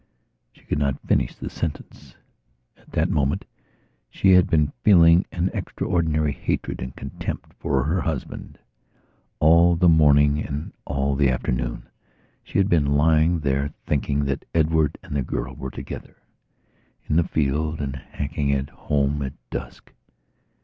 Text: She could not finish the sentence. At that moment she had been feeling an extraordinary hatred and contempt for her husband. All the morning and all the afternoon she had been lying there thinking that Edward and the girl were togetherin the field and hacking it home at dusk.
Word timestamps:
She 0.51 0.63
could 0.63 0.79
not 0.79 0.99
finish 1.07 1.35
the 1.35 1.47
sentence. 1.47 2.15
At 2.75 2.89
that 2.93 3.11
moment 3.11 3.45
she 4.09 4.31
had 4.31 4.49
been 4.49 4.73
feeling 4.83 5.27
an 5.31 5.51
extraordinary 5.53 6.31
hatred 6.31 6.81
and 6.81 6.95
contempt 6.95 7.53
for 7.59 7.83
her 7.83 8.01
husband. 8.01 8.57
All 9.39 9.75
the 9.75 9.87
morning 9.87 10.43
and 10.43 10.73
all 10.85 11.15
the 11.15 11.29
afternoon 11.29 11.87
she 12.43 12.57
had 12.57 12.67
been 12.67 12.95
lying 12.95 13.41
there 13.41 13.71
thinking 13.85 14.25
that 14.25 14.43
Edward 14.55 14.97
and 15.03 15.15
the 15.15 15.21
girl 15.21 15.53
were 15.55 15.69
togetherin 15.69 16.15
the 17.09 17.21
field 17.23 17.79
and 17.79 17.95
hacking 17.95 18.49
it 18.49 18.71
home 18.71 19.21
at 19.21 19.33
dusk. 19.51 19.93